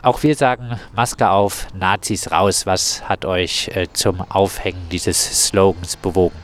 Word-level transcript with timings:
Auch 0.00 0.22
wir 0.22 0.36
sagen 0.36 0.78
Maske 0.94 1.28
auf, 1.28 1.66
Nazis 1.74 2.30
raus. 2.30 2.66
Was 2.66 3.08
hat 3.08 3.24
euch 3.24 3.70
äh, 3.74 3.88
zum 3.92 4.20
Aufhängen 4.20 4.86
dieses 4.92 5.46
Slogans 5.48 5.96
bewogen? 5.96 6.36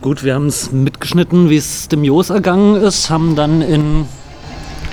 Gut, 0.00 0.22
wir 0.22 0.34
haben 0.34 0.46
es 0.46 0.70
mitgeschnitten, 0.70 1.50
wie 1.50 1.56
es 1.56 1.88
dem 1.88 2.04
Jos 2.04 2.30
ergangen 2.30 2.76
ist, 2.76 3.10
haben 3.10 3.34
dann 3.34 3.62
in 3.62 4.06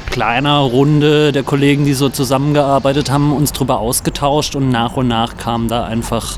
kleiner 0.10 0.60
Runde 0.60 1.31
der 1.31 1.44
Kollegen, 1.44 1.86
die 1.86 1.94
so 1.94 2.10
zusammengearbeitet 2.10 3.12
haben, 3.12 3.31
uns 3.34 3.52
darüber 3.52 3.80
ausgetauscht 3.80 4.56
und 4.56 4.70
nach 4.70 4.96
und 4.96 5.08
nach 5.08 5.38
kam 5.38 5.68
da 5.68 5.84
einfach 5.84 6.38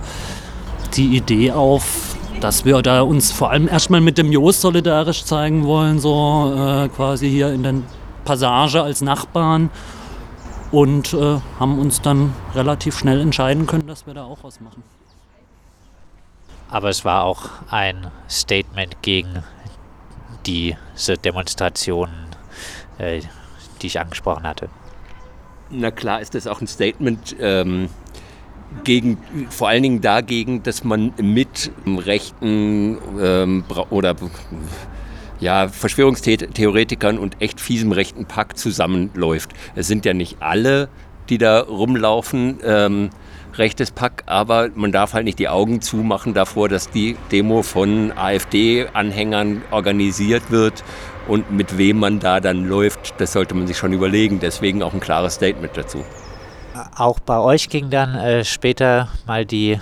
die 0.95 1.15
Idee 1.15 1.51
auf, 1.51 2.15
dass 2.41 2.65
wir 2.65 2.81
da 2.81 3.01
uns 3.01 3.31
vor 3.31 3.51
allem 3.51 3.67
erstmal 3.67 4.01
mit 4.01 4.17
dem 4.17 4.31
Jos 4.31 4.61
solidarisch 4.61 5.23
zeigen 5.23 5.65
wollen, 5.65 5.99
so 5.99 6.53
äh, 6.57 6.89
quasi 6.89 7.29
hier 7.29 7.53
in 7.53 7.63
der 7.63 7.75
Passage 8.25 8.81
als 8.81 9.01
Nachbarn 9.01 9.69
und 10.75 11.13
äh, 11.13 11.39
haben 11.57 11.79
uns 11.79 12.01
dann 12.01 12.33
relativ 12.53 12.97
schnell 12.97 13.21
entscheiden 13.21 13.65
können, 13.65 13.87
dass 13.87 14.05
wir 14.05 14.13
da 14.13 14.25
auch 14.25 14.39
was 14.43 14.59
machen. 14.59 14.83
Aber 16.69 16.89
es 16.89 17.05
war 17.05 17.23
auch 17.23 17.47
ein 17.69 18.11
Statement 18.29 19.01
gegen 19.01 19.41
diese 20.45 21.17
Demonstrationen, 21.17 22.25
äh, 22.97 23.21
die 23.81 23.87
ich 23.87 24.01
angesprochen 24.01 24.43
hatte. 24.43 24.67
Na 25.69 25.91
klar 25.91 26.19
ist 26.19 26.35
das 26.35 26.45
auch 26.45 26.59
ein 26.59 26.67
Statement 26.67 27.37
ähm, 27.39 27.87
gegen, 28.83 29.17
vor 29.51 29.69
allen 29.69 29.83
Dingen 29.83 30.01
dagegen, 30.01 30.61
dass 30.61 30.83
man 30.83 31.13
mit 31.15 31.71
rechten 31.85 32.97
ähm, 33.17 33.63
oder 33.91 34.13
ja, 35.39 35.67
Verschwörungstheoretikern 35.67 37.17
und 37.17 37.41
echt 37.41 37.59
fiesem 37.59 37.91
rechten 37.91 38.25
Pakt 38.25 38.57
zusammenläuft. 38.57 39.51
Es 39.75 39.87
sind 39.87 40.05
ja 40.05 40.13
nicht 40.13 40.37
alle, 40.39 40.89
die 41.29 41.37
da 41.37 41.61
rumlaufen, 41.61 42.59
ähm, 42.63 43.09
rechtes 43.57 43.91
Pack, 43.91 44.23
aber 44.25 44.69
man 44.75 44.91
darf 44.91 45.13
halt 45.13 45.25
nicht 45.25 45.39
die 45.39 45.47
Augen 45.47 45.81
zumachen 45.81 46.33
davor, 46.33 46.69
dass 46.69 46.89
die 46.89 47.15
Demo 47.31 47.61
von 47.61 48.11
AfD-Anhängern 48.15 49.61
organisiert 49.71 50.51
wird 50.51 50.83
und 51.27 51.51
mit 51.51 51.77
wem 51.77 51.99
man 51.99 52.19
da 52.19 52.39
dann 52.39 52.67
läuft, 52.67 53.15
das 53.19 53.33
sollte 53.33 53.55
man 53.55 53.67
sich 53.67 53.77
schon 53.77 53.93
überlegen. 53.93 54.39
Deswegen 54.39 54.83
auch 54.83 54.93
ein 54.93 54.99
klares 54.99 55.35
Statement 55.35 55.75
dazu. 55.75 56.03
Auch 56.97 57.19
bei 57.19 57.39
euch 57.39 57.69
ging 57.69 57.89
dann 57.89 58.15
äh, 58.15 58.43
später 58.43 59.07
mal 59.25 59.45
die 59.45 59.79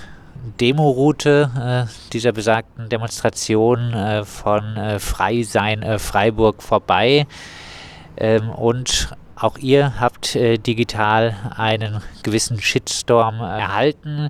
Demoroute 0.59 1.87
äh, 1.87 2.09
dieser 2.11 2.33
besagten 2.33 2.89
Demonstration 2.89 3.93
äh, 3.93 4.25
von 4.25 4.75
äh, 4.75 4.99
Freisein 4.99 5.81
äh, 5.81 5.99
Freiburg 5.99 6.61
vorbei. 6.61 7.27
Ähm, 8.17 8.49
und 8.49 9.15
auch 9.35 9.57
ihr 9.57 9.99
habt 10.01 10.35
äh, 10.35 10.57
digital 10.57 11.35
einen 11.55 12.01
gewissen 12.23 12.61
Shitstorm 12.61 13.39
erhalten. 13.39 14.29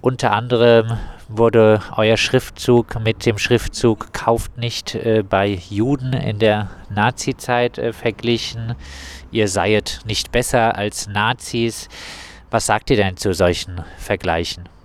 Unter 0.00 0.30
anderem 0.32 0.96
wurde 1.28 1.80
euer 1.96 2.16
Schriftzug 2.16 3.00
mit 3.00 3.26
dem 3.26 3.38
Schriftzug 3.38 4.12
Kauft 4.12 4.56
nicht 4.56 4.94
äh, 4.94 5.24
bei 5.28 5.58
Juden 5.68 6.12
in 6.12 6.38
der 6.38 6.70
Nazizeit 6.90 7.80
verglichen. 7.90 8.76
Ihr 9.32 9.48
seiet 9.48 9.98
nicht 10.06 10.30
besser 10.30 10.76
als 10.76 11.08
Nazis. 11.08 11.88
Was 12.52 12.66
sagt 12.66 12.90
ihr 12.90 12.96
denn 12.96 13.16
zu 13.16 13.34
solchen 13.34 13.82
Vergleichen? 13.98 14.75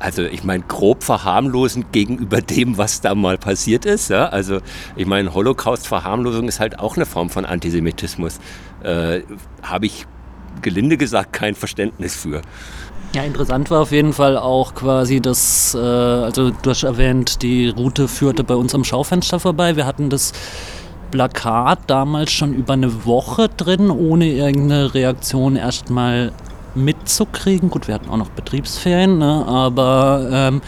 Also 0.00 0.22
ich 0.22 0.44
meine, 0.44 0.62
grob 0.66 1.02
verharmlosend 1.02 1.92
gegenüber 1.92 2.40
dem, 2.40 2.78
was 2.78 3.00
da 3.00 3.14
mal 3.14 3.38
passiert 3.38 3.84
ist. 3.84 4.10
Ja? 4.10 4.26
Also 4.26 4.60
ich 4.96 5.06
meine, 5.06 5.34
Holocaust-Verharmlosung 5.34 6.48
ist 6.48 6.60
halt 6.60 6.78
auch 6.78 6.96
eine 6.96 7.06
Form 7.06 7.30
von 7.30 7.44
Antisemitismus. 7.44 8.38
Äh, 8.82 9.22
Habe 9.62 9.86
ich 9.86 10.06
gelinde 10.62 10.96
gesagt 10.96 11.32
kein 11.32 11.54
Verständnis 11.54 12.16
für. 12.16 12.42
Ja, 13.14 13.22
interessant 13.22 13.70
war 13.70 13.80
auf 13.80 13.90
jeden 13.90 14.12
Fall 14.12 14.36
auch 14.36 14.74
quasi, 14.74 15.20
dass, 15.20 15.74
äh, 15.74 15.78
also 15.78 16.50
du 16.50 16.70
hast 16.70 16.82
erwähnt, 16.82 17.42
die 17.42 17.68
Route 17.68 18.06
führte 18.06 18.44
bei 18.44 18.54
uns 18.54 18.74
am 18.74 18.84
Schaufenster 18.84 19.40
vorbei. 19.40 19.76
Wir 19.76 19.86
hatten 19.86 20.10
das 20.10 20.32
Plakat 21.10 21.78
damals 21.86 22.30
schon 22.32 22.52
über 22.52 22.74
eine 22.74 23.06
Woche 23.06 23.48
drin, 23.48 23.90
ohne 23.90 24.26
irgendeine 24.26 24.92
Reaktion 24.92 25.56
erstmal 25.56 26.32
mitzukriegen. 26.78 27.70
Gut, 27.70 27.88
wir 27.88 27.94
hatten 27.94 28.08
auch 28.08 28.16
noch 28.16 28.30
Betriebsferien, 28.30 29.18
ne? 29.18 29.44
aber 29.46 30.28
ähm, 30.32 30.62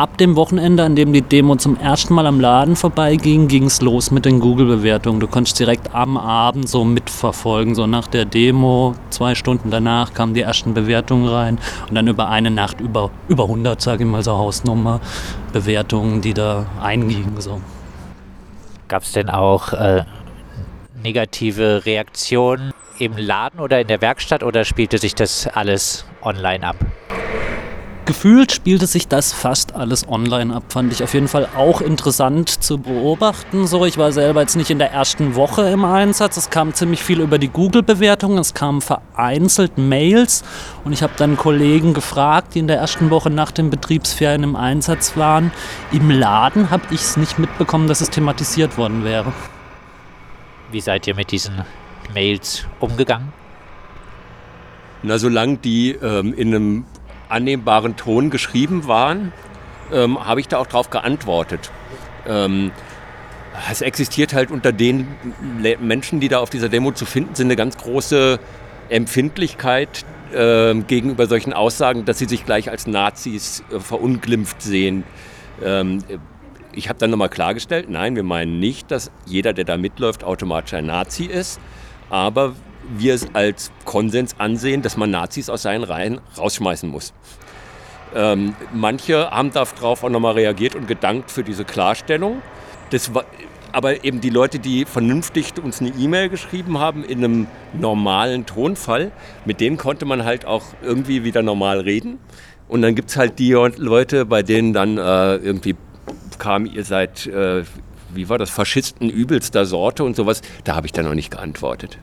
ab 0.00 0.16
dem 0.16 0.34
Wochenende, 0.34 0.82
an 0.82 0.96
dem 0.96 1.12
die 1.12 1.20
Demo 1.20 1.56
zum 1.56 1.76
ersten 1.76 2.14
Mal 2.14 2.26
am 2.26 2.40
Laden 2.40 2.74
vorbeiging, 2.74 3.48
ging 3.48 3.64
es 3.64 3.82
los 3.82 4.10
mit 4.10 4.24
den 4.24 4.40
Google-Bewertungen. 4.40 5.20
Du 5.20 5.26
konntest 5.26 5.58
direkt 5.58 5.94
am 5.94 6.16
Abend 6.16 6.70
so 6.70 6.84
mitverfolgen. 6.84 7.74
So 7.74 7.86
nach 7.86 8.06
der 8.06 8.24
Demo, 8.24 8.94
zwei 9.10 9.34
Stunden 9.34 9.70
danach 9.70 10.14
kamen 10.14 10.32
die 10.32 10.40
ersten 10.40 10.72
Bewertungen 10.72 11.28
rein 11.28 11.58
und 11.86 11.94
dann 11.94 12.08
über 12.08 12.30
eine 12.30 12.50
Nacht 12.50 12.80
über, 12.80 13.10
über 13.28 13.44
100, 13.44 13.78
sage 13.80 14.04
ich 14.04 14.10
mal 14.10 14.22
so 14.22 14.32
Hausnummer, 14.32 15.00
Bewertungen, 15.52 16.22
die 16.22 16.32
da 16.32 16.64
eingingen. 16.80 17.38
So. 17.38 17.60
Gab 18.88 19.02
es 19.02 19.12
denn 19.12 19.28
auch 19.28 19.74
äh, 19.74 20.04
negative 21.02 21.84
Reaktionen 21.86 22.72
im 22.98 23.16
Laden 23.16 23.60
oder 23.60 23.80
in 23.80 23.88
der 23.88 24.00
Werkstatt 24.00 24.42
oder 24.42 24.64
spielte 24.64 24.98
sich 24.98 25.14
das 25.14 25.46
alles 25.46 26.04
online 26.22 26.66
ab? 26.66 26.76
gefühlt 28.10 28.50
spielte 28.50 28.88
sich 28.88 29.06
das 29.06 29.32
fast 29.32 29.76
alles 29.76 30.08
online 30.08 30.52
ab. 30.52 30.64
Fand 30.70 30.92
ich 30.92 31.04
auf 31.04 31.14
jeden 31.14 31.28
Fall 31.28 31.48
auch 31.56 31.80
interessant 31.80 32.48
zu 32.48 32.78
beobachten. 32.78 33.68
So, 33.68 33.86
ich 33.86 33.98
war 33.98 34.10
selber 34.10 34.40
jetzt 34.40 34.56
nicht 34.56 34.68
in 34.68 34.80
der 34.80 34.90
ersten 34.90 35.36
Woche 35.36 35.70
im 35.70 35.84
Einsatz. 35.84 36.36
Es 36.36 36.50
kam 36.50 36.74
ziemlich 36.74 37.04
viel 37.04 37.20
über 37.20 37.38
die 37.38 37.46
Google-Bewertungen. 37.46 38.38
Es 38.38 38.52
kamen 38.52 38.80
vereinzelt 38.80 39.78
Mails 39.78 40.42
und 40.84 40.92
ich 40.92 41.04
habe 41.04 41.12
dann 41.18 41.36
Kollegen 41.36 41.94
gefragt, 41.94 42.56
die 42.56 42.58
in 42.58 42.66
der 42.66 42.78
ersten 42.78 43.10
Woche 43.10 43.30
nach 43.30 43.52
den 43.52 43.70
Betriebsferien 43.70 44.42
im 44.42 44.56
Einsatz 44.56 45.16
waren. 45.16 45.52
Im 45.92 46.10
Laden 46.10 46.70
habe 46.70 46.82
ich 46.90 47.02
es 47.02 47.16
nicht 47.16 47.38
mitbekommen, 47.38 47.86
dass 47.86 48.00
es 48.00 48.10
thematisiert 48.10 48.76
worden 48.76 49.04
wäre. 49.04 49.32
Wie 50.70 50.80
seid 50.80 51.06
ihr 51.06 51.14
mit 51.14 51.32
diesen 51.32 51.64
Mails 52.14 52.66
umgegangen? 52.78 53.32
Na, 55.02 55.18
solange 55.18 55.56
die 55.56 55.92
ähm, 55.92 56.34
in 56.34 56.54
einem 56.54 56.84
annehmbaren 57.28 57.96
Ton 57.96 58.30
geschrieben 58.30 58.86
waren, 58.86 59.32
ähm, 59.92 60.24
habe 60.24 60.40
ich 60.40 60.48
da 60.48 60.58
auch 60.58 60.66
drauf 60.66 60.90
geantwortet. 60.90 61.70
Ähm, 62.26 62.70
es 63.70 63.80
existiert 63.80 64.32
halt 64.32 64.50
unter 64.50 64.72
den 64.72 65.08
Menschen, 65.80 66.20
die 66.20 66.28
da 66.28 66.38
auf 66.38 66.50
dieser 66.50 66.68
Demo 66.68 66.92
zu 66.92 67.04
finden 67.04 67.34
sind, 67.34 67.48
eine 67.48 67.56
ganz 67.56 67.76
große 67.76 68.38
Empfindlichkeit 68.88 70.04
äh, 70.32 70.74
gegenüber 70.74 71.26
solchen 71.26 71.52
Aussagen, 71.52 72.04
dass 72.04 72.18
sie 72.18 72.26
sich 72.26 72.44
gleich 72.44 72.70
als 72.70 72.86
Nazis 72.86 73.64
äh, 73.72 73.80
verunglimpft 73.80 74.62
sehen. 74.62 75.04
Ähm, 75.62 76.04
ich 76.80 76.88
habe 76.88 76.98
dann 76.98 77.10
nochmal 77.10 77.28
klargestellt, 77.28 77.90
nein, 77.90 78.16
wir 78.16 78.22
meinen 78.22 78.58
nicht, 78.58 78.90
dass 78.90 79.10
jeder, 79.26 79.52
der 79.52 79.66
da 79.66 79.76
mitläuft, 79.76 80.24
automatisch 80.24 80.72
ein 80.72 80.86
Nazi 80.86 81.26
ist. 81.26 81.60
Aber 82.08 82.54
wir 82.96 83.12
es 83.12 83.26
als 83.34 83.70
Konsens 83.84 84.34
ansehen, 84.38 84.80
dass 84.80 84.96
man 84.96 85.10
Nazis 85.10 85.50
aus 85.50 85.60
seinen 85.60 85.84
Reihen 85.84 86.22
rausschmeißen 86.38 86.88
muss. 86.88 87.12
Ähm, 88.14 88.54
manche 88.72 89.30
haben 89.30 89.52
darauf 89.52 90.02
auch 90.02 90.08
nochmal 90.08 90.32
reagiert 90.32 90.74
und 90.74 90.88
gedankt 90.88 91.30
für 91.30 91.44
diese 91.44 91.66
Klarstellung. 91.66 92.40
Das 92.88 93.12
war, 93.12 93.26
aber 93.72 94.02
eben 94.02 94.22
die 94.22 94.30
Leute, 94.30 94.58
die 94.58 94.86
vernünftig 94.86 95.52
uns 95.62 95.82
eine 95.82 95.90
E-Mail 95.90 96.30
geschrieben 96.30 96.78
haben 96.78 97.04
in 97.04 97.22
einem 97.22 97.46
normalen 97.78 98.46
Tonfall, 98.46 99.12
mit 99.44 99.60
denen 99.60 99.76
konnte 99.76 100.06
man 100.06 100.24
halt 100.24 100.46
auch 100.46 100.64
irgendwie 100.82 101.24
wieder 101.24 101.42
normal 101.42 101.80
reden. 101.80 102.18
Und 102.68 102.80
dann 102.80 102.94
gibt 102.94 103.10
es 103.10 103.18
halt 103.18 103.38
die 103.38 103.52
Leute, 103.52 104.24
bei 104.24 104.42
denen 104.42 104.72
dann 104.72 104.96
äh, 104.96 105.36
irgendwie 105.36 105.76
kam, 106.38 106.66
ihr 106.66 106.84
seid, 106.84 107.26
äh, 107.26 107.64
wie 108.12 108.28
war 108.28 108.38
das, 108.38 108.50
Faschisten 108.50 109.08
übelster 109.08 109.66
Sorte 109.66 110.04
und 110.04 110.16
sowas. 110.16 110.42
Da 110.64 110.74
habe 110.74 110.86
ich 110.86 110.92
dann 110.92 111.04
noch 111.04 111.14
nicht 111.14 111.30
geantwortet. 111.30 111.98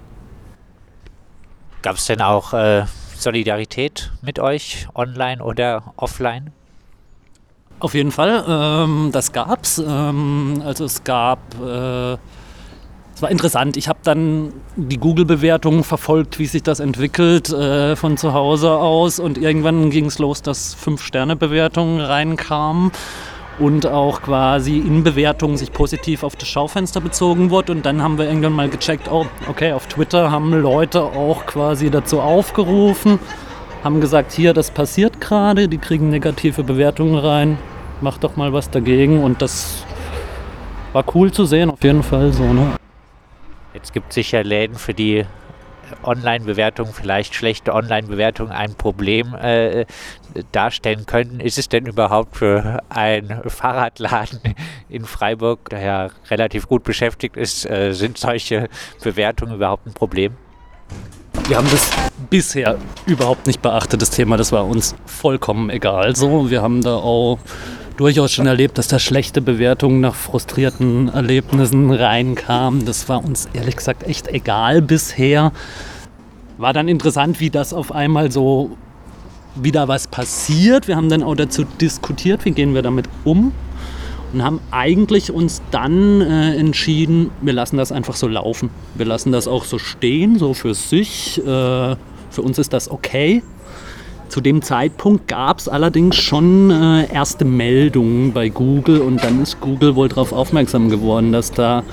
Gab 1.82 1.96
es 1.96 2.06
denn 2.06 2.22
auch 2.22 2.54
äh, 2.54 2.86
Solidarität 3.18 4.12
mit 4.22 4.40
euch, 4.40 4.88
online 4.96 5.44
oder 5.44 5.94
offline? 5.96 6.52
Auf 7.80 7.94
jeden 7.94 8.12
Fall, 8.12 8.44
ähm, 8.48 9.10
das 9.12 9.32
gab's. 9.32 9.78
Ähm, 9.78 10.62
also 10.66 10.86
es 10.86 11.04
gab, 11.04 11.40
äh, 11.62 12.14
es 13.14 13.22
war 13.22 13.30
interessant. 13.30 13.78
Ich 13.78 13.88
habe 13.88 14.00
dann 14.04 14.52
die 14.76 14.98
Google-Bewertungen 14.98 15.84
verfolgt, 15.84 16.40
wie 16.40 16.48
sich 16.48 16.64
das 16.64 16.80
entwickelt 16.80 17.50
äh, 17.50 17.96
von 17.96 18.18
zu 18.18 18.34
Hause 18.34 18.72
aus 18.72 19.20
und 19.20 19.38
irgendwann 19.38 19.92
ging 19.92 20.06
es 20.06 20.18
los, 20.18 20.42
dass 20.42 20.74
Fünf-Sterne-Bewertungen 20.74 22.02
reinkamen 22.02 22.92
und 23.60 23.88
auch 23.88 24.22
quasi 24.22 24.78
in 24.78 25.04
Bewertungen 25.04 25.58
sich 25.58 25.72
positiv 25.72 26.24
auf 26.24 26.36
das 26.36 26.48
Schaufenster 26.48 27.02
bezogen 27.02 27.50
wurde. 27.50 27.72
Und 27.72 27.86
dann 27.86 28.02
haben 28.02 28.18
wir 28.18 28.26
irgendwann 28.26 28.54
mal 28.54 28.70
gecheckt, 28.70 29.12
oh, 29.12 29.26
okay, 29.48 29.74
auf 29.74 29.88
Twitter 29.88 30.32
haben 30.32 30.54
Leute 30.54 31.02
auch 31.02 31.46
quasi 31.46 31.90
dazu 31.90 32.22
aufgerufen, 32.22 33.20
haben 33.84 34.02
gesagt, 34.02 34.32
hier, 34.32 34.54
das 34.54 34.72
passiert 34.72 35.22
gerade, 35.22 35.68
die 35.68 35.78
kriegen 35.78 36.10
negative 36.10 36.64
Bewertungen 36.64 37.18
rein, 37.18 37.58
mach 38.02 38.18
doch 38.18 38.36
mal 38.36 38.54
was 38.54 38.70
dagegen. 38.70 39.24
Und 39.24 39.42
das 39.42 39.84
war 40.94 41.04
cool 41.16 41.32
zu 41.32 41.46
sehen, 41.46 41.70
auf 41.70 41.84
jeden 41.84 42.04
Fall 42.04 42.34
so, 42.34 42.54
ne? 42.54 42.76
Jetzt 43.74 43.94
gibt 43.94 44.10
es 44.10 44.16
sicher 44.16 44.44
Läden, 44.44 44.76
für 44.76 44.94
die 44.94 45.26
Online-Bewertungen, 46.04 46.94
vielleicht 46.94 47.36
schlechte 47.36 47.74
Online-Bewertungen 47.74 48.52
ein 48.52 48.76
Problem 48.76 49.34
äh, 49.36 49.86
darstellen 50.52 51.06
könnten. 51.06 51.40
Ist 51.40 51.58
es 51.58 51.70
denn 51.70 51.86
überhaupt 51.86 52.38
für 52.38 52.80
einen 52.90 53.42
Fahrradladen 53.50 54.40
in 54.90 55.06
Freiburg, 55.06 55.70
der 55.70 55.82
ja 55.82 56.10
relativ 56.30 56.68
gut 56.68 56.84
beschäftigt 56.84 57.38
ist, 57.38 57.70
äh, 57.70 57.94
sind 57.94 58.18
solche 58.18 58.70
Bewertungen 59.04 59.56
überhaupt 59.56 59.88
ein 59.88 59.94
Problem? 59.94 60.36
Wir 61.48 61.58
haben 61.58 61.70
das 61.72 61.90
bisher 62.30 62.78
überhaupt 63.06 63.48
nicht 63.48 63.62
beachtet, 63.62 64.02
das 64.02 64.10
Thema. 64.10 64.38
Das 64.38 64.52
war 64.52 64.66
uns 64.66 64.96
vollkommen 65.06 65.70
egal. 65.70 66.16
So, 66.16 66.50
wir 66.50 66.62
haben 66.62 66.82
da 66.82 66.96
auch 66.96 67.40
durchaus 67.98 68.32
schon 68.32 68.46
erlebt, 68.46 68.78
dass 68.78 68.88
da 68.88 69.00
schlechte 69.00 69.42
Bewertungen 69.42 70.00
nach 70.00 70.16
frustrierten 70.16 71.10
Erlebnissen 71.10 71.92
reinkamen. 71.92 72.86
Das 72.86 73.10
war 73.10 73.24
uns 73.24 73.50
ehrlich 73.54 73.76
gesagt 73.76 74.04
echt 74.04 74.28
egal 74.28 74.82
bisher. 74.82 75.52
War 76.58 76.74
dann 76.74 76.88
interessant, 76.88 77.40
wie 77.40 77.50
das 77.50 77.74
auf 77.74 77.92
einmal 77.92 78.32
so 78.32 78.78
wieder 79.56 79.88
was 79.88 80.08
passiert. 80.08 80.88
Wir 80.88 80.96
haben 80.96 81.10
dann 81.10 81.24
auch 81.24 81.36
dazu 81.36 81.64
diskutiert, 81.64 82.46
wie 82.46 82.52
gehen 82.52 82.74
wir 82.74 82.84
damit 82.84 83.10
um 83.26 83.52
und 84.34 84.44
haben 84.44 84.60
eigentlich 84.72 85.32
uns 85.32 85.62
dann 85.72 86.22
äh, 86.22 86.56
entschieden, 86.56 87.32
wir 87.42 87.54
lassen 87.54 87.78
das 87.78 87.92
einfach 87.92 88.16
so 88.16 88.28
laufen. 88.28 88.70
Wir 88.96 89.06
lassen 89.06 89.32
das 89.32 89.48
auch 89.48 89.64
so 89.64 89.80
stehen, 89.80 90.38
so 90.38 90.54
für 90.54 90.74
sich. 90.74 91.40
Äh, 91.40 91.96
für 92.30 92.42
uns 92.42 92.60
ist 92.60 92.74
das 92.74 92.92
okay. 92.92 93.42
Zu 94.30 94.42
dem 94.42 94.62
Zeitpunkt 94.62 95.28
gab 95.28 95.60
es 95.60 95.70
allerdings 95.70 96.18
schon 96.18 96.70
äh, 96.70 97.12
erste 97.14 97.46
Meldungen 97.46 98.34
bei 98.34 98.50
Google 98.50 99.02
und 99.02 99.24
dann 99.24 99.42
ist 99.42 99.62
Google 99.62 99.96
wohl 99.96 100.10
darauf 100.10 100.34
aufmerksam 100.34 100.90
geworden, 100.90 101.32
dass 101.32 101.52
da 101.52 101.84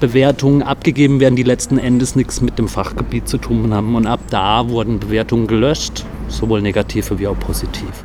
Bewertungen 0.00 0.64
abgegeben 0.64 1.20
werden, 1.20 1.36
die 1.36 1.44
letzten 1.44 1.78
Endes 1.78 2.16
nichts 2.16 2.40
mit 2.40 2.58
dem 2.58 2.66
Fachgebiet 2.66 3.28
zu 3.28 3.38
tun 3.38 3.72
haben. 3.72 3.94
Und 3.94 4.08
ab 4.08 4.18
da 4.30 4.68
wurden 4.68 4.98
Bewertungen 4.98 5.46
gelöscht, 5.46 6.04
sowohl 6.26 6.60
negative 6.60 7.20
wie 7.20 7.28
auch 7.28 7.38
positiv. 7.38 8.04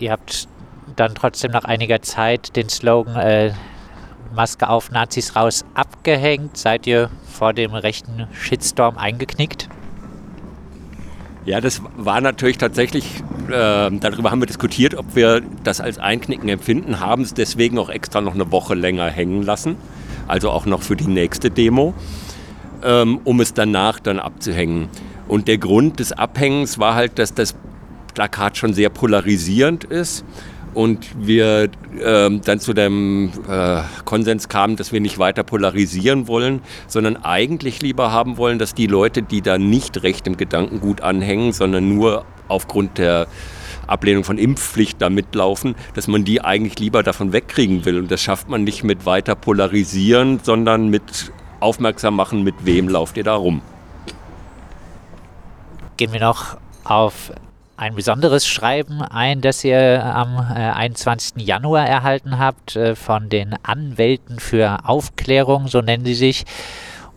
Ihr 0.00 0.10
habt 0.10 0.48
dann 0.96 1.14
trotzdem 1.14 1.52
nach 1.52 1.64
einiger 1.64 2.02
Zeit 2.02 2.56
den 2.56 2.68
Slogan 2.68 3.14
äh, 3.14 3.52
Maske 4.34 4.68
auf, 4.68 4.90
Nazis 4.90 5.36
raus 5.36 5.64
abgehängt. 5.74 6.56
Seid 6.56 6.88
ihr 6.88 7.08
vor 7.24 7.52
dem 7.52 7.72
rechten 7.72 8.26
Shitstorm 8.32 8.98
eingeknickt? 8.98 9.68
Ja, 11.46 11.60
das 11.60 11.82
war 11.96 12.22
natürlich 12.22 12.56
tatsächlich, 12.56 13.04
äh, 13.48 13.90
darüber 13.90 14.30
haben 14.30 14.40
wir 14.40 14.46
diskutiert, 14.46 14.94
ob 14.94 15.14
wir 15.14 15.42
das 15.62 15.80
als 15.80 15.98
Einknicken 15.98 16.48
empfinden, 16.48 17.00
haben 17.00 17.22
es 17.22 17.34
deswegen 17.34 17.78
auch 17.78 17.90
extra 17.90 18.22
noch 18.22 18.34
eine 18.34 18.50
Woche 18.50 18.74
länger 18.74 19.10
hängen 19.10 19.42
lassen, 19.42 19.76
also 20.26 20.50
auch 20.50 20.64
noch 20.64 20.82
für 20.82 20.96
die 20.96 21.06
nächste 21.06 21.50
Demo, 21.50 21.92
ähm, 22.82 23.20
um 23.24 23.40
es 23.40 23.52
danach 23.52 24.00
dann 24.00 24.18
abzuhängen. 24.20 24.88
Und 25.28 25.46
der 25.46 25.58
Grund 25.58 26.00
des 26.00 26.12
Abhängens 26.12 26.78
war 26.78 26.94
halt, 26.94 27.18
dass 27.18 27.34
das 27.34 27.54
Plakat 28.14 28.56
schon 28.56 28.72
sehr 28.72 28.88
polarisierend 28.88 29.84
ist 29.84 30.24
und 30.74 31.06
wir 31.18 31.70
äh, 32.00 32.30
dann 32.30 32.60
zu 32.60 32.74
dem 32.74 33.30
äh, 33.48 33.80
Konsens 34.04 34.48
kamen, 34.48 34.76
dass 34.76 34.92
wir 34.92 35.00
nicht 35.00 35.18
weiter 35.18 35.44
polarisieren 35.44 36.28
wollen, 36.28 36.60
sondern 36.88 37.16
eigentlich 37.16 37.80
lieber 37.80 38.12
haben 38.12 38.36
wollen, 38.36 38.58
dass 38.58 38.74
die 38.74 38.86
Leute, 38.86 39.22
die 39.22 39.40
da 39.40 39.58
nicht 39.58 40.02
recht 40.02 40.26
im 40.26 40.36
Gedankengut 40.36 41.00
anhängen, 41.00 41.52
sondern 41.52 41.88
nur 41.88 42.24
aufgrund 42.48 42.98
der 42.98 43.26
Ablehnung 43.86 44.24
von 44.24 44.38
Impfpflicht 44.38 45.00
da 45.00 45.10
mitlaufen, 45.10 45.74
dass 45.94 46.08
man 46.08 46.24
die 46.24 46.40
eigentlich 46.40 46.78
lieber 46.78 47.02
davon 47.02 47.32
wegkriegen 47.32 47.84
will. 47.84 47.98
Und 47.98 48.10
das 48.10 48.22
schafft 48.22 48.48
man 48.48 48.64
nicht 48.64 48.84
mit 48.84 49.06
weiter 49.06 49.34
polarisieren, 49.34 50.40
sondern 50.42 50.88
mit 50.88 51.32
aufmerksam 51.60 52.16
machen, 52.16 52.42
mit 52.42 52.54
wem 52.64 52.88
lauft 52.88 53.16
ihr 53.16 53.24
da 53.24 53.34
rum. 53.34 53.62
Gehen 55.96 56.12
wir 56.12 56.20
noch 56.20 56.56
auf 56.84 57.30
ein 57.76 57.94
besonderes 57.94 58.46
Schreiben 58.46 59.02
ein, 59.02 59.40
das 59.40 59.64
ihr 59.64 60.04
am 60.04 60.36
äh, 60.36 60.60
21. 60.60 61.44
Januar 61.44 61.86
erhalten 61.86 62.38
habt 62.38 62.76
äh, 62.76 62.94
von 62.94 63.28
den 63.28 63.54
Anwälten 63.62 64.38
für 64.38 64.78
Aufklärung, 64.84 65.68
so 65.68 65.80
nennen 65.80 66.04
sie 66.04 66.14
sich. 66.14 66.44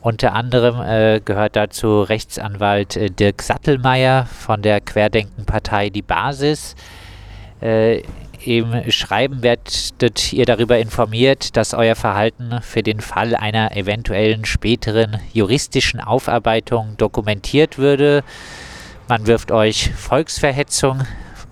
Unter 0.01 0.33
anderem 0.33 0.81
äh, 0.81 1.19
gehört 1.19 1.55
dazu 1.55 2.01
Rechtsanwalt 2.01 2.95
äh, 2.95 3.09
Dirk 3.09 3.41
Sattelmeier 3.41 4.25
von 4.25 4.61
der 4.61 4.81
Querdenkenpartei 4.81 5.89
Die 5.89 6.01
Basis. 6.01 6.75
Äh, 7.61 8.03
Im 8.43 8.89
Schreiben 8.89 9.43
werdet 9.43 10.31
ihr 10.31 10.45
darüber 10.45 10.77
informiert, 10.77 11.57
dass 11.57 11.73
euer 11.73 11.95
Verhalten 11.95 12.61
für 12.61 12.83
den 12.83 13.01
Fall 13.01 13.35
einer 13.35 13.75
eventuellen 13.75 14.45
späteren 14.45 15.19
juristischen 15.33 15.99
Aufarbeitung 15.99 16.95
dokumentiert 16.97 17.77
würde. 17.77 18.23
Man 19.09 19.25
wirft 19.25 19.51
euch 19.51 19.91
Volksverhetzung 19.93 21.03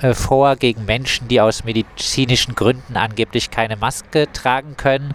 äh, 0.01 0.13
vor 0.13 0.57
gegen 0.57 0.83
Menschen, 0.83 1.29
die 1.29 1.39
aus 1.39 1.63
medizinischen 1.63 2.53
Gründen 2.53 2.97
angeblich 2.97 3.49
keine 3.49 3.77
Maske 3.77 4.27
tragen 4.33 4.75
können. 4.75 5.13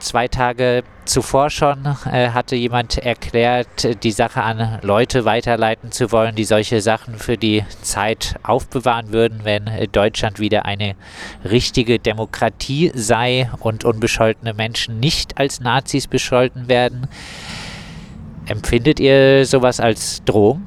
Zwei 0.00 0.26
Tage 0.26 0.82
zuvor 1.04 1.50
schon 1.50 1.86
äh, 2.10 2.30
hatte 2.30 2.56
jemand 2.56 2.98
erklärt, 2.98 4.02
die 4.02 4.10
Sache 4.10 4.42
an 4.42 4.80
Leute 4.82 5.24
weiterleiten 5.24 5.92
zu 5.92 6.10
wollen, 6.10 6.34
die 6.34 6.44
solche 6.44 6.80
Sachen 6.80 7.16
für 7.16 7.36
die 7.36 7.64
Zeit 7.80 8.34
aufbewahren 8.42 9.12
würden, 9.12 9.40
wenn 9.44 9.68
äh, 9.68 9.86
Deutschland 9.86 10.40
wieder 10.40 10.64
eine 10.64 10.96
richtige 11.44 12.00
Demokratie 12.00 12.90
sei 12.92 13.48
und 13.60 13.84
unbescholtene 13.84 14.52
Menschen 14.52 14.98
nicht 14.98 15.38
als 15.38 15.60
Nazis 15.60 16.08
bescholten 16.08 16.66
werden. 16.66 17.06
Empfindet 18.46 18.98
ihr 18.98 19.46
sowas 19.46 19.78
als 19.78 20.24
Drohung? 20.24 20.66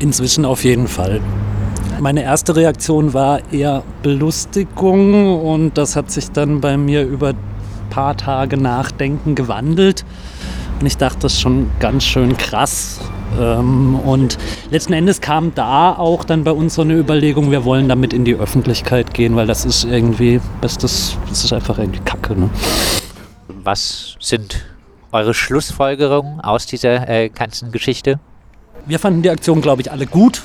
Inzwischen 0.00 0.46
auf 0.46 0.64
jeden 0.64 0.88
Fall. 0.88 1.20
Meine 2.00 2.22
erste 2.22 2.56
Reaktion 2.56 3.12
war 3.12 3.40
eher 3.52 3.82
Belustigung 4.02 5.38
und 5.42 5.76
das 5.76 5.94
hat 5.94 6.10
sich 6.10 6.30
dann 6.30 6.62
bei 6.62 6.78
mir 6.78 7.04
über 7.04 7.28
ein 7.28 7.36
paar 7.90 8.16
Tage 8.16 8.56
Nachdenken 8.56 9.34
gewandelt. 9.34 10.06
Und 10.80 10.86
ich 10.86 10.96
dachte, 10.96 11.18
das 11.20 11.34
ist 11.34 11.42
schon 11.42 11.70
ganz 11.78 12.04
schön 12.04 12.38
krass. 12.38 13.00
Ähm, 13.38 13.96
und 13.96 14.38
letzten 14.70 14.94
Endes 14.94 15.20
kam 15.20 15.54
da 15.54 15.92
auch 15.92 16.24
dann 16.24 16.42
bei 16.44 16.52
uns 16.52 16.76
so 16.76 16.82
eine 16.82 16.94
Überlegung, 16.94 17.50
wir 17.50 17.66
wollen 17.66 17.86
damit 17.86 18.14
in 18.14 18.24
die 18.24 18.34
Öffentlichkeit 18.34 19.12
gehen, 19.12 19.36
weil 19.36 19.46
das 19.46 19.66
ist 19.66 19.84
irgendwie, 19.84 20.40
das, 20.62 20.78
das, 20.78 21.18
ist 21.30 21.52
einfach 21.52 21.78
irgendwie 21.78 22.00
Kacke. 22.00 22.34
Ne? 22.34 22.48
Was 23.62 24.16
sind 24.18 24.64
eure 25.12 25.34
Schlussfolgerungen 25.34 26.40
aus 26.40 26.64
dieser 26.64 27.06
äh, 27.06 27.28
ganzen 27.28 27.72
Geschichte? 27.72 28.18
Wir 28.86 28.98
fanden 28.98 29.22
die 29.22 29.30
Aktion, 29.30 29.60
glaube 29.60 29.82
ich, 29.82 29.92
alle 29.92 30.06
gut. 30.06 30.42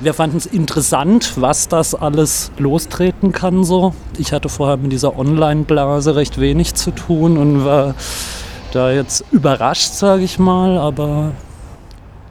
Wir 0.00 0.14
fanden 0.14 0.36
es 0.36 0.46
interessant, 0.46 1.34
was 1.36 1.68
das 1.68 1.94
alles 1.94 2.50
lostreten 2.58 3.32
kann. 3.32 3.62
So. 3.62 3.94
Ich 4.18 4.32
hatte 4.32 4.48
vorher 4.48 4.76
mit 4.76 4.90
dieser 4.90 5.16
Online-Blase 5.16 6.16
recht 6.16 6.40
wenig 6.40 6.74
zu 6.74 6.90
tun 6.90 7.38
und 7.38 7.64
war 7.64 7.94
da 8.72 8.90
jetzt 8.90 9.24
überrascht, 9.30 9.92
sage 9.92 10.24
ich 10.24 10.38
mal, 10.38 10.78
aber 10.78 11.32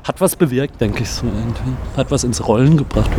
hat 0.04 0.20
was 0.20 0.36
bewirkt, 0.36 0.82
denke 0.82 1.04
ich 1.04 1.10
so 1.10 1.26
irgendwie. 1.28 1.78
Hat 1.96 2.12
was 2.12 2.24
ins 2.24 2.46
Rollen 2.48 2.78
gebracht. 2.78 3.12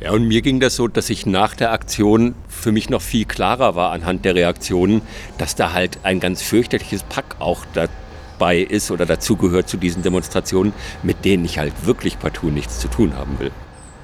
Ja, 0.00 0.12
und 0.12 0.28
mir 0.28 0.42
ging 0.42 0.60
das 0.60 0.76
so, 0.76 0.86
dass 0.86 1.08
ich 1.08 1.24
nach 1.24 1.54
der 1.54 1.72
Aktion 1.72 2.34
für 2.46 2.72
mich 2.72 2.90
noch 2.90 3.00
viel 3.00 3.24
klarer 3.24 3.74
war 3.74 3.90
anhand 3.90 4.24
der 4.24 4.34
Reaktionen, 4.34 5.00
dass 5.38 5.54
da 5.54 5.72
halt 5.72 5.98
ein 6.02 6.20
ganz 6.20 6.42
fürchterliches 6.42 7.02
Pack 7.04 7.36
auch 7.38 7.60
da 7.72 7.86
bei 8.38 8.58
ist 8.58 8.90
oder 8.90 9.06
dazugehört 9.06 9.68
zu 9.68 9.76
diesen 9.76 10.02
Demonstrationen, 10.02 10.72
mit 11.02 11.24
denen 11.24 11.44
ich 11.44 11.58
halt 11.58 11.86
wirklich 11.86 12.18
partout 12.18 12.50
nichts 12.50 12.78
zu 12.80 12.88
tun 12.88 13.14
haben 13.16 13.38
will. 13.38 13.50